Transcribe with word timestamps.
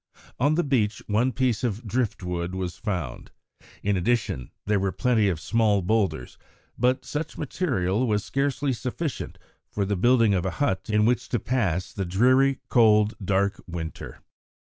On 0.39 0.55
the 0.55 0.63
beach 0.63 1.03
one 1.05 1.31
piece 1.31 1.63
of 1.63 1.85
drift 1.85 2.23
wood 2.23 2.55
was 2.55 2.75
found. 2.75 3.29
In 3.83 3.95
addition, 3.95 4.49
there 4.65 4.79
were 4.79 4.91
plenty 4.91 5.29
of 5.29 5.39
small 5.39 5.83
boulders, 5.83 6.39
but 6.75 7.05
such 7.05 7.37
material 7.37 8.07
was 8.07 8.23
scarcely 8.25 8.73
sufficient 8.73 9.37
for 9.71 9.85
the 9.85 9.95
building 9.95 10.33
of 10.33 10.43
a 10.43 10.49
hut 10.57 10.89
in 10.91 11.05
which 11.05 11.29
to 11.29 11.39
pass 11.39 11.93
the 11.93 12.03
dreary, 12.03 12.57
cold, 12.67 13.13
dark 13.23 13.61
winter. 13.67 14.23